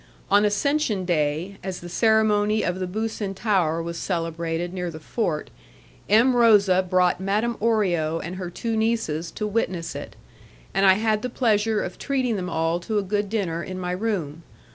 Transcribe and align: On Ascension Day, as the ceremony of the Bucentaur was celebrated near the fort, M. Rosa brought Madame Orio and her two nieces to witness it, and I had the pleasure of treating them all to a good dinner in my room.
On 0.31 0.45
Ascension 0.45 1.05
Day, 1.05 1.57
as 1.63 1.79
the 1.79 1.87
ceremony 1.87 2.63
of 2.63 2.79
the 2.79 2.87
Bucentaur 2.87 3.83
was 3.83 3.99
celebrated 3.99 4.73
near 4.73 4.89
the 4.89 4.99
fort, 4.99 5.51
M. 6.09 6.35
Rosa 6.35 6.81
brought 6.81 7.19
Madame 7.21 7.53
Orio 7.61 8.17
and 8.19 8.37
her 8.37 8.49
two 8.49 8.75
nieces 8.75 9.29
to 9.29 9.45
witness 9.45 9.93
it, 9.93 10.15
and 10.73 10.87
I 10.87 10.93
had 10.95 11.21
the 11.21 11.29
pleasure 11.29 11.83
of 11.83 11.99
treating 11.99 12.35
them 12.35 12.49
all 12.49 12.79
to 12.79 12.97
a 12.97 13.03
good 13.03 13.29
dinner 13.29 13.61
in 13.61 13.77
my 13.77 13.91
room. 13.91 14.41